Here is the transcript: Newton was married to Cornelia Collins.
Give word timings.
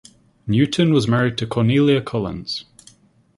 Newton 0.47 0.93
was 0.93 1.07
married 1.07 1.37
to 1.37 1.45
Cornelia 1.45 2.01
Collins. 2.01 2.65